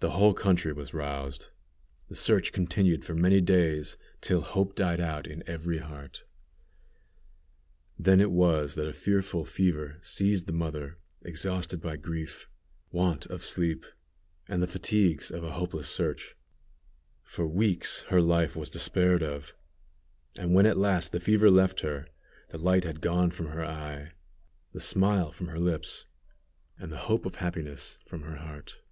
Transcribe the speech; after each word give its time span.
The 0.00 0.10
whole 0.10 0.34
country 0.34 0.74
was 0.74 0.92
roused. 0.92 1.48
The 2.08 2.14
search 2.14 2.52
continued 2.52 3.02
for 3.02 3.14
many 3.14 3.40
days, 3.40 3.96
till 4.20 4.42
hope 4.42 4.74
died 4.74 5.00
out 5.00 5.26
in 5.26 5.42
every 5.48 5.78
heart. 5.78 6.26
Then 7.98 8.20
it 8.20 8.30
was 8.30 8.74
that 8.74 8.86
a 8.86 8.92
fearful 8.92 9.46
fever 9.46 9.96
seized 10.02 10.46
the 10.46 10.52
mother, 10.52 10.98
exhausted 11.22 11.80
by 11.80 11.96
grief, 11.96 12.46
want 12.92 13.24
of 13.28 13.42
sleep, 13.42 13.86
and 14.46 14.62
the 14.62 14.66
fatigues 14.66 15.30
of 15.30 15.42
a 15.42 15.52
hopeless 15.52 15.88
search. 15.88 16.36
For 17.22 17.46
weeks 17.46 18.02
her 18.10 18.20
life 18.20 18.54
was 18.54 18.68
despaired 18.68 19.22
of; 19.22 19.54
and 20.36 20.52
when 20.52 20.66
at 20.66 20.76
last 20.76 21.10
the 21.10 21.20
fever 21.20 21.50
left 21.50 21.80
her, 21.80 22.06
the 22.50 22.58
light 22.58 22.84
had 22.84 23.00
gone 23.00 23.30
from 23.30 23.46
her 23.46 23.64
eye, 23.64 24.12
the 24.74 24.80
smile 24.82 25.32
from 25.32 25.46
her 25.48 25.58
lips, 25.58 26.04
and 26.78 26.92
the 26.92 26.98
hope 26.98 27.24
of 27.24 27.36
happiness 27.36 27.98
from 28.04 28.24
her 28.24 28.36
heart. 28.36 28.82